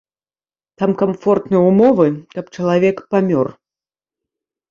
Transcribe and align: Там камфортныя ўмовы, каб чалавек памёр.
Там 0.83 0.91
камфортныя 1.01 1.59
ўмовы, 1.69 2.07
каб 2.33 2.45
чалавек 2.55 2.97
памёр. 3.17 3.47